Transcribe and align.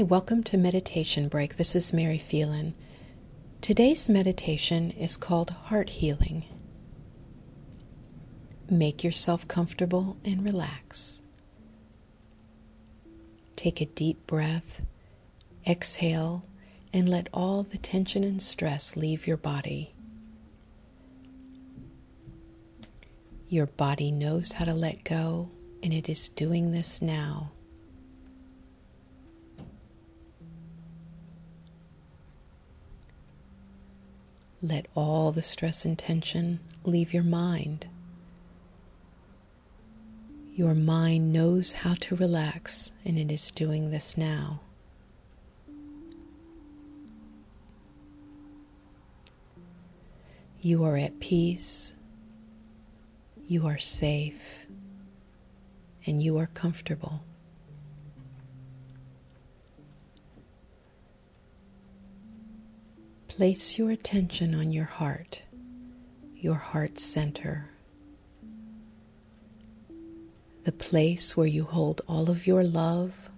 Hi, 0.00 0.04
welcome 0.04 0.42
to 0.44 0.56
Meditation 0.56 1.28
Break. 1.28 1.58
This 1.58 1.76
is 1.76 1.92
Mary 1.92 2.16
Phelan. 2.16 2.72
Today's 3.60 4.08
meditation 4.08 4.92
is 4.92 5.18
called 5.18 5.50
Heart 5.50 5.90
Healing. 5.90 6.46
Make 8.70 9.04
yourself 9.04 9.46
comfortable 9.46 10.16
and 10.24 10.42
relax. 10.42 11.20
Take 13.56 13.82
a 13.82 13.84
deep 13.84 14.26
breath, 14.26 14.80
exhale, 15.66 16.46
and 16.94 17.06
let 17.06 17.28
all 17.34 17.64
the 17.64 17.76
tension 17.76 18.24
and 18.24 18.40
stress 18.40 18.96
leave 18.96 19.26
your 19.26 19.36
body. 19.36 19.92
Your 23.50 23.66
body 23.66 24.10
knows 24.10 24.52
how 24.52 24.64
to 24.64 24.72
let 24.72 25.04
go, 25.04 25.50
and 25.82 25.92
it 25.92 26.08
is 26.08 26.30
doing 26.30 26.72
this 26.72 27.02
now. 27.02 27.50
Let 34.62 34.86
all 34.94 35.32
the 35.32 35.42
stress 35.42 35.86
and 35.86 35.98
tension 35.98 36.60
leave 36.84 37.14
your 37.14 37.22
mind. 37.22 37.86
Your 40.54 40.74
mind 40.74 41.32
knows 41.32 41.72
how 41.72 41.94
to 42.00 42.16
relax, 42.16 42.92
and 43.02 43.18
it 43.18 43.30
is 43.32 43.50
doing 43.52 43.90
this 43.90 44.18
now. 44.18 44.60
You 50.60 50.84
are 50.84 50.98
at 50.98 51.20
peace, 51.20 51.94
you 53.48 53.66
are 53.66 53.78
safe, 53.78 54.66
and 56.04 56.22
you 56.22 56.36
are 56.36 56.48
comfortable. 56.48 57.22
Place 63.40 63.78
your 63.78 63.90
attention 63.90 64.54
on 64.54 64.70
your 64.70 64.84
heart, 64.84 65.40
your 66.36 66.56
heart 66.56 67.00
center, 67.00 67.70
the 70.64 70.72
place 70.72 71.38
where 71.38 71.46
you 71.46 71.64
hold 71.64 72.02
all 72.06 72.28
of 72.28 72.46
your 72.46 72.62
love, 72.62 73.30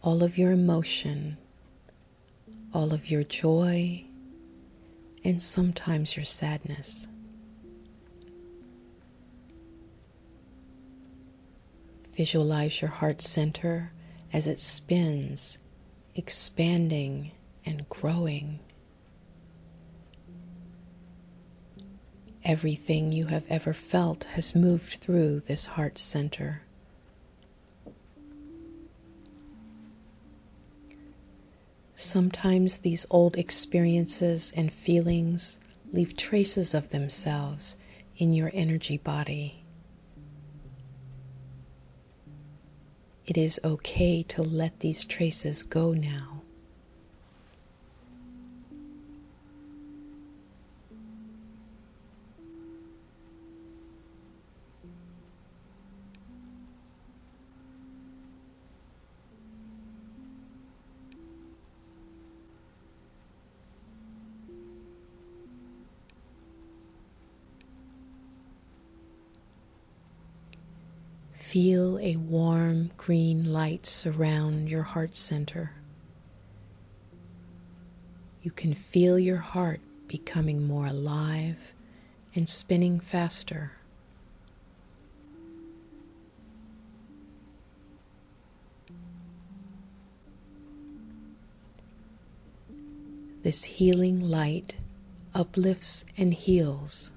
all 0.00 0.22
of 0.22 0.38
your 0.38 0.52
emotion, 0.52 1.36
all 2.72 2.94
of 2.94 3.10
your 3.10 3.24
joy, 3.24 4.02
and 5.22 5.42
sometimes 5.42 6.16
your 6.16 6.24
sadness. 6.24 7.06
Visualize 12.16 12.80
your 12.80 12.90
heart 12.90 13.20
center 13.20 13.92
as 14.32 14.46
it 14.46 14.58
spins, 14.58 15.58
expanding 16.14 17.32
and 17.66 17.86
growing. 17.90 18.60
Everything 22.44 23.10
you 23.10 23.26
have 23.26 23.46
ever 23.48 23.72
felt 23.72 24.24
has 24.34 24.54
moved 24.54 24.94
through 24.94 25.40
this 25.46 25.64
heart 25.64 25.96
center. 25.96 26.62
Sometimes 31.94 32.78
these 32.78 33.06
old 33.08 33.38
experiences 33.38 34.52
and 34.54 34.70
feelings 34.70 35.58
leave 35.92 36.16
traces 36.16 36.74
of 36.74 36.90
themselves 36.90 37.78
in 38.18 38.34
your 38.34 38.50
energy 38.52 38.98
body. 38.98 39.64
It 43.26 43.38
is 43.38 43.58
okay 43.64 44.22
to 44.24 44.42
let 44.42 44.80
these 44.80 45.06
traces 45.06 45.62
go 45.62 45.92
now. 45.92 46.33
Feel 71.54 72.00
a 72.00 72.16
warm 72.16 72.90
green 72.96 73.52
light 73.52 73.86
surround 73.86 74.68
your 74.68 74.82
heart 74.82 75.14
center. 75.14 75.70
You 78.42 78.50
can 78.50 78.74
feel 78.74 79.20
your 79.20 79.36
heart 79.36 79.78
becoming 80.08 80.66
more 80.66 80.86
alive 80.86 81.56
and 82.34 82.48
spinning 82.48 82.98
faster. 82.98 83.70
This 93.44 93.62
healing 93.62 94.28
light 94.28 94.74
uplifts 95.32 96.04
and 96.16 96.34
heals 96.34 97.12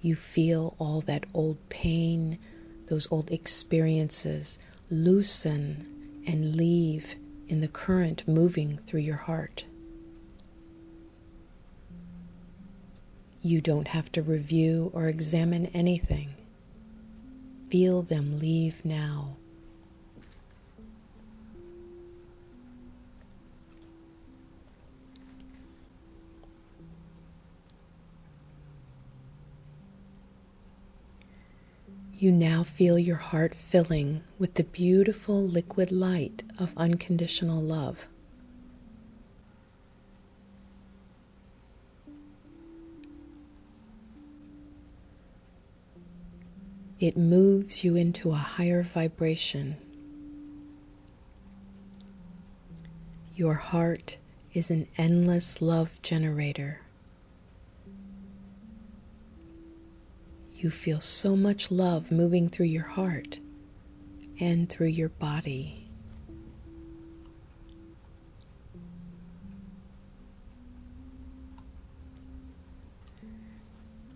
you 0.00 0.16
feel 0.16 0.74
all 0.78 1.00
that 1.02 1.24
old 1.34 1.56
pain, 1.68 2.38
those 2.88 3.10
old 3.10 3.30
experiences 3.30 4.58
loosen 4.90 6.22
and 6.26 6.56
leave 6.56 7.16
in 7.48 7.60
the 7.60 7.68
current 7.68 8.26
moving 8.26 8.78
through 8.86 9.00
your 9.00 9.16
heart. 9.16 9.64
You 13.42 13.60
don't 13.60 13.88
have 13.88 14.10
to 14.12 14.22
review 14.22 14.90
or 14.92 15.08
examine 15.08 15.66
anything. 15.66 16.30
Feel 17.70 18.02
them 18.02 18.38
leave 18.38 18.84
now. 18.84 19.36
You 32.18 32.32
now 32.32 32.62
feel 32.62 32.98
your 32.98 33.16
heart 33.16 33.54
filling 33.54 34.22
with 34.38 34.54
the 34.54 34.64
beautiful 34.64 35.46
liquid 35.46 35.92
light 35.92 36.42
of 36.58 36.72
unconditional 36.74 37.60
love. 37.60 38.06
It 46.98 47.18
moves 47.18 47.84
you 47.84 47.96
into 47.96 48.30
a 48.30 48.36
higher 48.36 48.82
vibration. 48.82 49.76
Your 53.34 53.54
heart 53.54 54.16
is 54.54 54.70
an 54.70 54.88
endless 54.96 55.60
love 55.60 56.00
generator. 56.02 56.80
You 60.66 60.72
feel 60.72 61.00
so 61.00 61.36
much 61.36 61.70
love 61.70 62.10
moving 62.10 62.48
through 62.48 62.66
your 62.66 62.88
heart 62.88 63.38
and 64.40 64.68
through 64.68 64.88
your 64.88 65.10
body. 65.10 65.88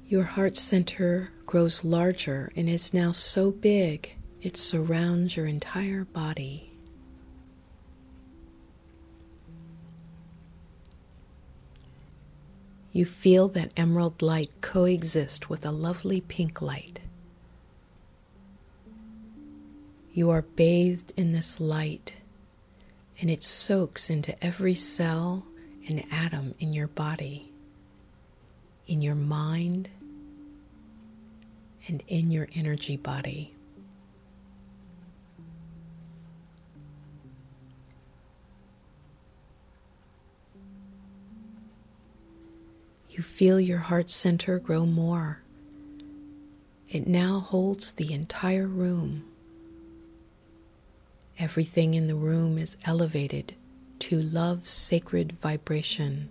Your 0.09 0.25
heart 0.25 0.57
center 0.57 1.31
grows 1.47 1.85
larger 1.85 2.51
and 2.57 2.69
is 2.69 2.93
now 2.93 3.13
so 3.13 3.53
big 3.53 4.17
it 4.43 4.57
surrounds 4.57 5.37
your 5.37 5.47
entire 5.47 6.05
body. 6.05 6.70
You 13.01 13.07
feel 13.07 13.49
that 13.49 13.73
emerald 13.79 14.21
light 14.21 14.51
coexist 14.61 15.49
with 15.49 15.65
a 15.65 15.71
lovely 15.71 16.21
pink 16.21 16.61
light. 16.61 17.01
You 20.13 20.29
are 20.29 20.43
bathed 20.43 21.15
in 21.17 21.33
this 21.33 21.59
light, 21.59 22.17
and 23.19 23.31
it 23.31 23.43
soaks 23.43 24.11
into 24.11 24.45
every 24.45 24.75
cell 24.75 25.47
and 25.89 26.05
atom 26.13 26.55
in 26.59 26.75
your 26.75 26.89
body, 26.89 27.51
in 28.87 29.01
your 29.01 29.15
mind, 29.15 29.89
and 31.89 32.03
in 32.07 32.31
your 32.31 32.49
energy 32.55 32.99
body. 32.99 33.55
You 43.21 43.25
feel 43.25 43.61
your 43.61 43.81
heart 43.81 44.09
center 44.09 44.59
grow 44.59 44.87
more. 44.87 45.43
It 46.89 47.07
now 47.07 47.41
holds 47.41 47.93
the 47.93 48.15
entire 48.15 48.67
room. 48.67 49.25
Everything 51.39 51.93
in 51.93 52.07
the 52.07 52.15
room 52.15 52.57
is 52.57 52.79
elevated 52.87 53.55
to 53.99 54.23
love's 54.23 54.71
sacred 54.71 55.33
vibration. 55.33 56.31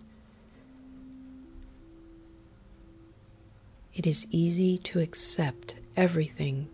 It 3.94 4.08
is 4.08 4.26
easy 4.32 4.80
to 4.80 5.00
accept 5.00 5.76
everything 5.96 6.70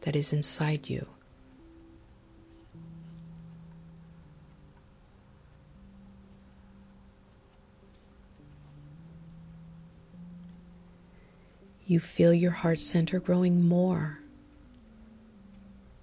that 0.00 0.16
is 0.16 0.32
inside 0.32 0.90
you. 0.90 1.06
You 11.92 12.00
feel 12.00 12.32
your 12.32 12.52
heart 12.52 12.80
center 12.80 13.20
growing 13.20 13.68
more. 13.68 14.20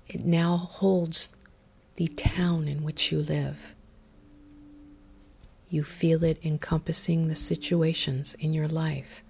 It 0.07 0.23
now 0.23 0.55
holds 0.55 1.33
the 1.95 2.07
town 2.09 2.67
in 2.67 2.83
which 2.83 3.11
you 3.11 3.23
live. 3.23 3.73
You 5.67 5.83
feel 5.83 6.23
it 6.23 6.37
encompassing 6.43 7.27
the 7.27 7.33
situations 7.33 8.35
in 8.39 8.53
your 8.53 8.67
life. 8.67 9.23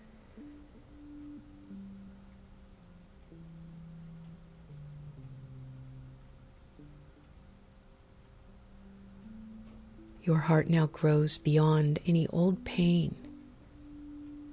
Your 10.24 10.40
heart 10.40 10.70
now 10.70 10.88
grows 10.88 11.38
beyond 11.38 12.00
any 12.06 12.28
old 12.28 12.66
pain 12.66 13.16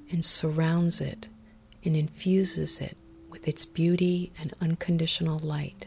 and 0.08 0.24
surrounds 0.24 1.00
it 1.00 1.26
and 1.86 1.96
infuses 1.96 2.80
it 2.80 2.96
with 3.30 3.46
its 3.46 3.64
beauty 3.64 4.32
and 4.40 4.52
unconditional 4.60 5.38
light. 5.38 5.86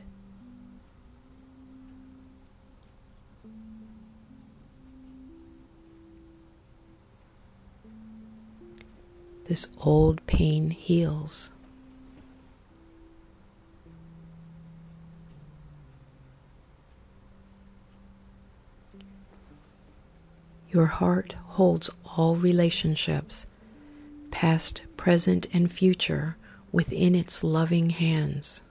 This 9.47 9.67
old 9.79 10.25
pain 10.25 10.69
heals. 10.69 11.49
Your 20.71 20.85
heart 20.85 21.35
holds 21.47 21.89
all 22.05 22.35
relationships, 22.35 23.47
past, 24.29 24.83
present, 24.99 25.47
and 25.53 25.71
future, 25.71 26.35
within 26.73 27.15
its 27.15 27.41
loving 27.41 27.89
hands. 27.89 28.61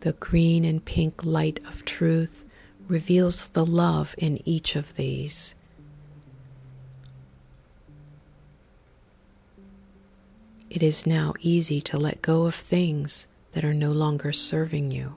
The 0.00 0.12
green 0.12 0.66
and 0.66 0.84
pink 0.84 1.24
light 1.24 1.60
of 1.66 1.82
truth 1.86 2.44
reveals 2.88 3.48
the 3.48 3.64
love 3.64 4.14
in 4.18 4.46
each 4.46 4.76
of 4.76 4.94
these. 4.96 5.54
It 10.68 10.82
is 10.82 11.06
now 11.06 11.32
easy 11.40 11.80
to 11.80 11.96
let 11.96 12.20
go 12.20 12.44
of 12.44 12.54
things 12.54 13.26
that 13.52 13.64
are 13.64 13.72
no 13.72 13.92
longer 13.92 14.30
serving 14.30 14.90
you. 14.90 15.14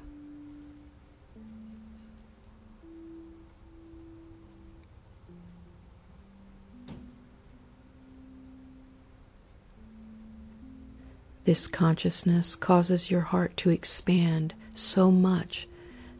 This 11.47 11.65
consciousness 11.65 12.57
causes 12.57 13.09
your 13.09 13.21
heart 13.21 13.55
to 13.55 13.69
expand 13.69 14.53
so 14.75 15.09
much 15.09 15.65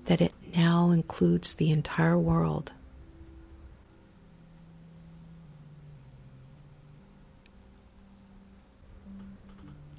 that 0.05 0.21
it 0.21 0.33
now 0.55 0.91
includes 0.91 1.55
the 1.55 1.69
entire 1.69 2.17
world. 2.17 2.71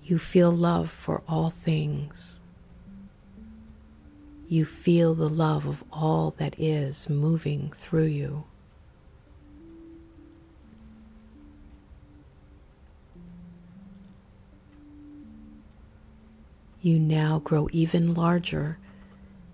You 0.03 0.19
feel 0.19 0.51
love 0.51 0.91
for 0.91 1.21
all 1.29 1.51
things. 1.51 2.41
You 4.49 4.65
feel 4.65 5.15
the 5.15 5.29
love 5.29 5.67
of 5.67 5.85
all 5.93 6.33
that 6.39 6.59
is 6.59 7.11
moving 7.11 7.75
through 7.77 8.07
you. 8.07 8.45
You 16.81 16.99
now 16.99 17.41
grow 17.41 17.69
even 17.73 18.15
larger 18.15 18.79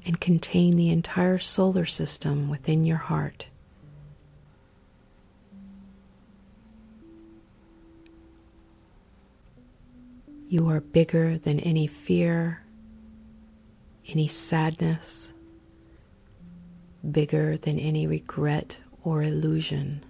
and 0.05 0.21
contain 0.21 0.77
the 0.77 0.91
entire 0.91 1.39
solar 1.39 1.87
system 1.87 2.49
within 2.49 2.85
your 2.85 2.99
heart. 2.99 3.47
You 10.49 10.69
are 10.69 10.81
bigger 10.81 11.39
than 11.39 11.59
any 11.61 11.87
fear, 11.87 12.63
any 14.07 14.29
sadness, 14.29 15.33
bigger 17.11 17.57
than 17.57 17.79
any 17.79 18.07
regret 18.07 18.79
or 19.03 19.23
illusion, 19.23 20.05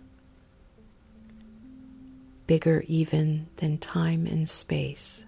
bigger 2.47 2.85
even 2.89 3.47
than 3.57 3.79
time 3.79 4.27
and 4.27 4.51
space. 4.51 5.25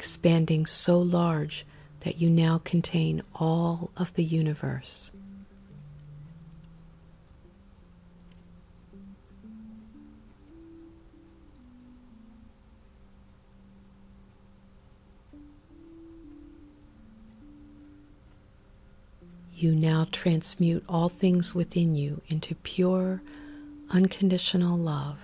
Expanding 0.00 0.64
so 0.64 0.98
large 0.98 1.66
that 2.00 2.16
you 2.16 2.30
now 2.30 2.56
contain 2.64 3.20
all 3.34 3.90
of 3.98 4.14
the 4.14 4.24
universe. 4.24 5.10
You 19.54 19.74
now 19.74 20.06
transmute 20.10 20.82
all 20.88 21.10
things 21.10 21.54
within 21.54 21.94
you 21.94 22.22
into 22.30 22.54
pure, 22.54 23.20
unconditional 23.90 24.78
love. 24.78 25.18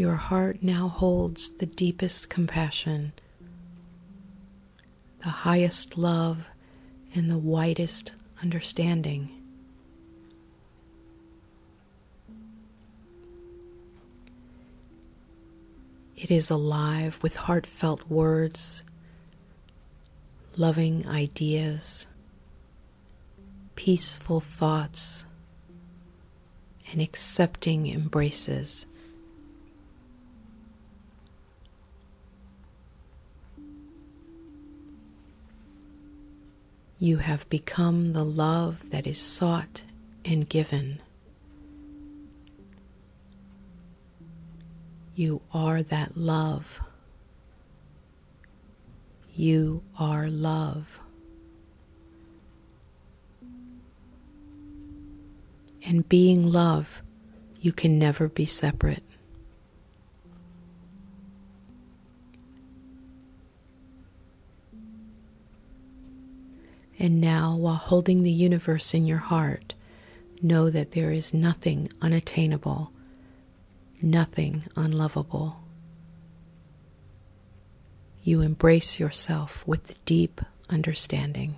Your 0.00 0.16
heart 0.16 0.62
now 0.62 0.88
holds 0.88 1.50
the 1.50 1.66
deepest 1.66 2.30
compassion, 2.30 3.12
the 5.18 5.28
highest 5.28 5.98
love, 5.98 6.48
and 7.14 7.30
the 7.30 7.36
widest 7.36 8.14
understanding. 8.42 9.28
It 16.16 16.30
is 16.30 16.48
alive 16.48 17.18
with 17.20 17.36
heartfelt 17.36 18.08
words, 18.08 18.82
loving 20.56 21.06
ideas, 21.06 22.06
peaceful 23.76 24.40
thoughts, 24.40 25.26
and 26.90 27.02
accepting 27.02 27.86
embraces. 27.86 28.86
You 37.02 37.16
have 37.16 37.48
become 37.48 38.12
the 38.12 38.24
love 38.24 38.90
that 38.90 39.06
is 39.06 39.18
sought 39.18 39.84
and 40.22 40.46
given. 40.46 41.00
You 45.14 45.40
are 45.54 45.82
that 45.82 46.18
love. 46.18 46.78
You 49.34 49.82
are 49.98 50.28
love. 50.28 51.00
And 55.82 56.06
being 56.06 56.46
love, 56.46 57.00
you 57.62 57.72
can 57.72 57.98
never 57.98 58.28
be 58.28 58.44
separate. 58.44 59.09
And 67.00 67.18
now, 67.18 67.56
while 67.56 67.76
holding 67.76 68.24
the 68.24 68.30
universe 68.30 68.92
in 68.92 69.06
your 69.06 69.16
heart, 69.16 69.72
know 70.42 70.68
that 70.68 70.90
there 70.90 71.10
is 71.10 71.32
nothing 71.32 71.88
unattainable, 72.02 72.92
nothing 74.02 74.64
unlovable. 74.76 75.56
You 78.22 78.42
embrace 78.42 79.00
yourself 79.00 79.66
with 79.66 80.04
deep 80.04 80.42
understanding. 80.68 81.56